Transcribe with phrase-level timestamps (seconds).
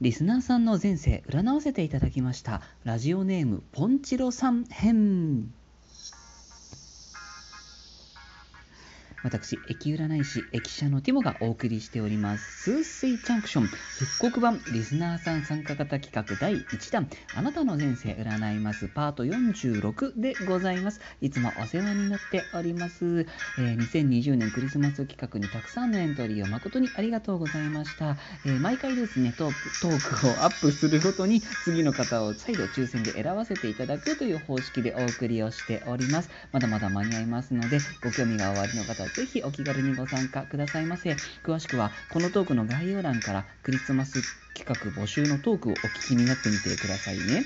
[0.00, 2.62] リスナーさんの前世占わせていただきました。
[2.84, 5.52] ラジオネームポンチロさん編。
[9.24, 21.00] 私、駅占い師、駅舎のティモがお送りしております、スースイジャンクション復刻版リスナーさん参加型企画第1弾、あなたの前世占いますパート46でございます。
[21.20, 23.26] いつもお世話になっております。
[23.58, 28.16] えー、2020年クリスマス企画にたくさんのエントリーを誠にありがとうございました。
[28.44, 36.30] えー、毎回ですねトーク、トークをアップするごとに次の方を再度抽選で選ばせていただくという方式でお送りをしております。
[36.52, 41.16] まだまだ間に合いますので、ご興味がおありの方ぜひお気軽にご参加くださいませ。
[41.44, 44.22] 詳しくは、このトークの概要欄からクリスマス
[44.54, 47.44] 企画募集のトークをお聞きになってみてくださいね。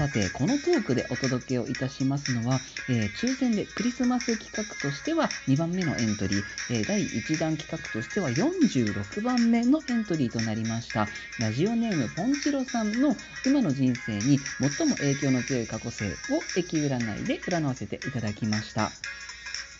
[0.00, 11.06] さて、このトークでお届けをいたしますのは、えー、抽選でクリスマス企画としては2番目のエントリー、えー、第1弾企画としては46番目のエントリーとなりました。
[11.38, 13.14] ラジオネームポンチロさんの
[13.44, 14.38] 今の人生に
[14.78, 16.10] 最も影響の強い過去性を
[16.56, 18.90] 駅占いで占わせていただきました。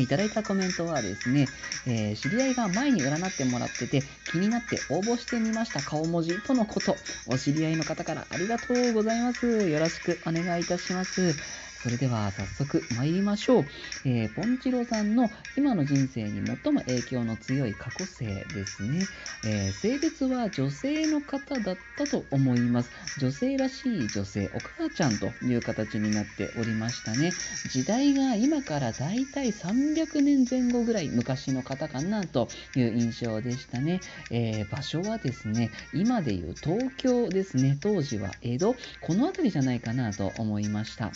[0.00, 1.46] いただいたコメントはですね、
[1.86, 6.96] えー、知り合いが前に占ってもらってて気になって応募してみました顔文字とのこと。
[7.26, 9.68] お知り合いの方からありがとうございます。
[9.68, 11.34] よろしくお願いいたします。
[11.84, 13.64] それでは早速参りましょう。
[14.06, 19.04] えー、ポンチロさんの今の人生に最も影響の強い過去性ですね。
[19.44, 22.90] えー、性別は女性の方だったと思います。
[23.20, 27.32] 女性らしい女性、お母ちゃんという形になっておりましたね。
[27.70, 34.00] 時代が今からだいたい300年前後ぐらい昔の方かなという印象でしたね。
[34.30, 37.76] えー、場所はですね、今でいう東京ですね。
[37.78, 41.12] 当時は江戸、この辺りじゃないかなと思いました。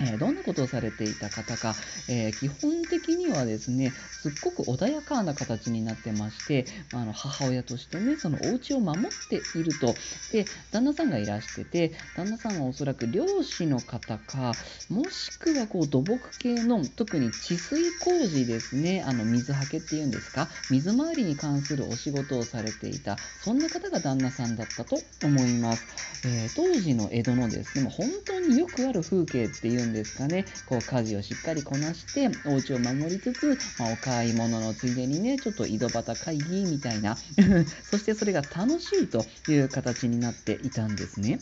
[0.00, 1.74] え、どんなことをされていた方か、
[2.08, 9.94] えー、基本的にはですね、すっごく穏やかな形になってまして、あの母親としてね、そのお家を守っていると。
[10.32, 14.52] で、旦那さんがいらしてて、旦那さんはおそらく漁師の方か、
[14.88, 25.84] もしくはこう土木系の、特に治水工事ですね、あの水はけっていうんですか、水回りに関するお仕事をされていた、そんな方が旦那さんだったと思います。
[26.24, 37.16] えー、当時の江戸のですね、本当によくある風景っていうんですかね、こう家事をしっかりこなして、お家を守りつつ、まあ、お買い物のついでにね、ちょっと井戸端会議みたいな、
[37.90, 41.40] そしてそれが楽しいという形になっていたんですね。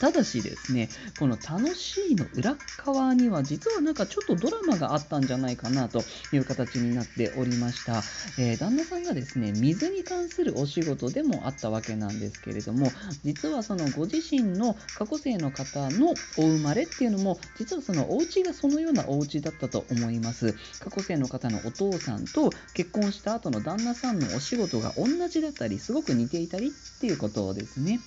[0.00, 0.88] ただしですね、
[1.18, 8.02] この楽しいの裏側には実はなんかちょっとドラマがあったんじゃないかなという形になっておりました。
[8.38, 12.92] えー、旦那さんがですね、水に関するお仕事でもあったわけなんですけれども、
[13.24, 20.54] 実はそのご自身の過去生の方のお生まれっていうのも、実はそのお家がそのようなお家だったと思います。
[20.80, 28.00] 過去生の方のお父さんと結婚した後の旦那さんのお仕事が同じだったり、すごく似ていたりっていうことですね。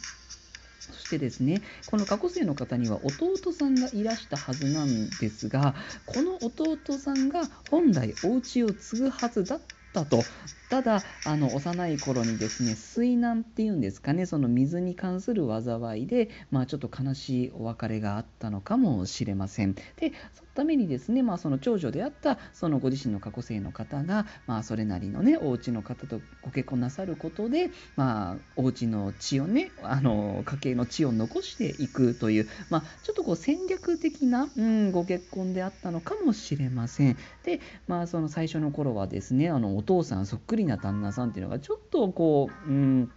[0.90, 5.76] そしてですね、この過去生の方には弟さんがいらしたはずなんですが、
[6.06, 9.62] この弟さんが本来お家を継ぐはずだっ
[9.94, 10.28] たと
[10.72, 19.74] ただあの幼い頃にですね水難っていうんですかねその水に関する災いで、まあ、ちょっと悲しいお別れがあったのかもしれません。
[19.74, 37.18] でそのためにですね、まあ、その長女であったそのご自身の過去生の方が、まあ、それなりのねお家の方とご結婚なさることで、まあ、お家の血をねあの家計の血を残していくという、まあ、ちょっとこう戦略的な、うん、ご結婚であったのかもしれません。
[37.44, 43.12] で、まあ、その最初の頃はですねあのお父さんそっくり利な旦那さんっていうのがちょっとこう、うん、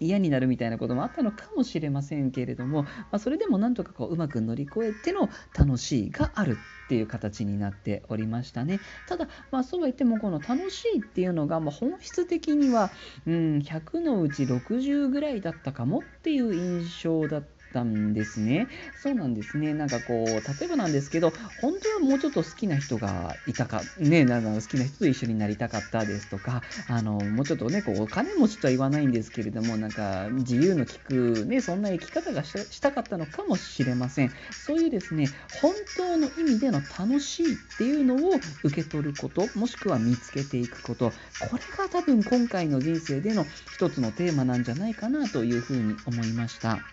[0.00, 8.80] 嫌になるみたいなこともあったのかもしれませんけれども、まあ、それでもなんとかこううまく乗り越えての楽しいがあるっていう形になっておりましたね。
[9.08, 12.90] ただ、まあ、そうは言ってもこの楽しいっていうのが、まあ、本質的には、
[13.26, 18.68] うん、100のうち60ぐらいだったかもっていう印象だったったんですね。
[18.94, 19.72] そうなんですね。
[19.74, 34.32] なんかこう、例えばなんですけど、本当はもうちょっと好きな人がいたか、ね、なんか好きな人と一緒になりたかったですとか、あの、もうちょっとね、こう、お金持ちとは言わないんですけれども、なんか自由の利く、ね、そんな生き方がしたかったのかもしれません。
[34.58, 46.84] そういうですね、本当の意味での楽しいっていうのを受け取ること、もしくは見つけていくこと、これが多分今回の人生での一つのテーマなんじゃないかなというふうに思いました。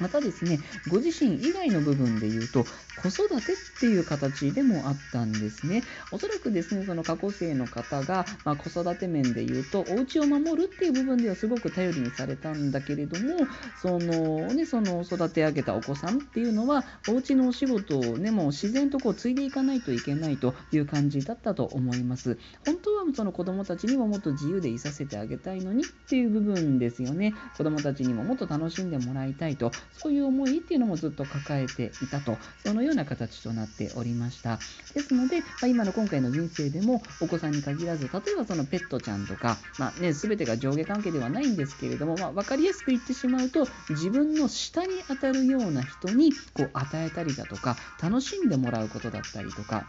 [0.00, 2.64] またですね、ご自身以外の部分で言うと、
[3.02, 5.82] 子育てっていう形でもあったんですね。
[6.10, 13.46] おそらくですね、その過去生の方が、まあ、子育て面で言うと、お家を守るっていう部分ではすごく頼りにされたんだけれども、
[13.80, 22.38] そのね、その育て上げたお子さんっていうのは、お家のお仕事をね、もう自然とこう継いでいかないといけないという感じだったと思います。
[22.64, 27.34] 本当はその子供たちにももっと自由でいさせてあげたいのにっていう部分ですよね。
[27.56, 34.60] 子供たちにももっと楽しんでもらいたいと、そういう思いっていうのもずっと抱えていたと、そのような形となっておりました。
[34.94, 49.88] ですので、まあ、今の今回の人生でも、お子さんに限らず、例えばそのペットちゃんとか、まあね、全てが上下関係ではないんですけれども、まあ、分かりやすく言ってしまうと、自分の下に当たるような人にこう与えたりだとか、楽しんでもらうことだったりとか、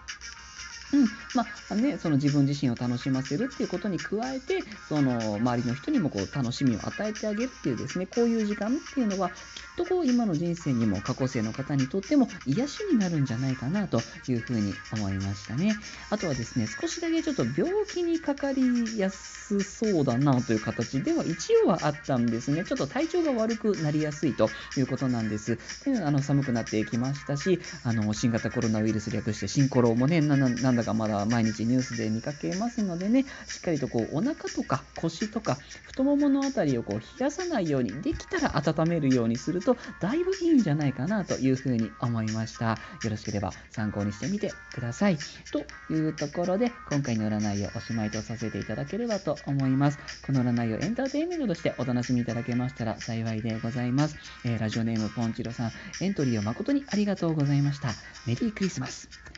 [0.94, 1.06] うん。
[1.34, 9.36] まあね、その自分自身を楽しませるっていうことに加えてその周りの人にもこう楽しみを与えてあげるっていうですねこういう時間っていうのはきっ
[9.78, 15.76] とこう今の人生にも過去生の方にとっても癒しになるんじゃないかなというふうに思いましたね。
[16.10, 22.64] あとはですね少しだけちょっと病気にかかりやすそうだなという形では一応はあったんですね。
[22.66, 25.58] ちょっと体調が悪くなりやすいということなんです。
[25.86, 42.80] であの寒くなってきましたしあの新型コロナウイルス略して新コロもねなんだだかまだ毎日ニュースで見かけますのでね、しっかりとこうお腹とか腰とか太もものあたりをこう冷やさないように、できたら温めるようにすると、だいぶいいんじゃないかなというふうに思いました。
[43.04, 45.18] よろしければ参考にしてみてください。
[45.52, 50.00] というところで、今回の占いをおしまいとさせていただければと思います。
[50.26, 54.16] この占いをエンターテインメントとしてお楽しみいただけましたら幸いでございます。
[54.46, 57.90] えー、ラジオネームポンチロさん、エントリーを誠にありがとうございました。
[58.26, 59.31] メリークリスマス。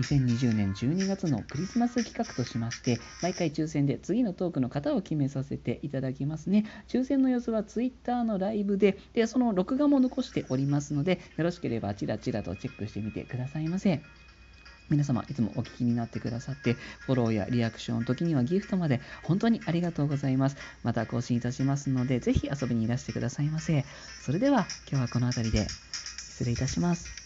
[0.00, 6.64] 2020年12月のクリスマス企画としまして、毎回抽選で次のトークの方を決めさせていただきますね。
[6.88, 14.00] 抽選の様子は Twitter のライブで、でその録画も残しておりますので、よろしければチラチラとチェックしてみてくださいませ。
[14.88, 20.56] 皆様いつもお聞きになってくださって、フォローやリアクションの時にはギフトまで本当にありがとうございます。
[20.82, 23.84] また更新いたしますので、ぜひ遊びにいらしてくださいませ。
[24.22, 27.19] それでは今日はこの辺りで失礼いたします。